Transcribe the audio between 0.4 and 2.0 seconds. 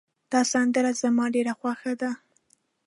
سندره زما ډېره خوښه